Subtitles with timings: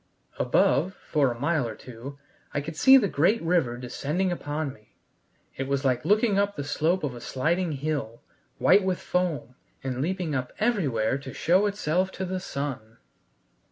[0.39, 2.17] Above, for a mile or two,
[2.55, 4.95] I could see the great river descending upon me:
[5.57, 8.23] it was like looking up the slope of a sliding hill,
[8.57, 9.53] white with foam,
[9.83, 12.97] and leaping up everywhere to show itself to the sun.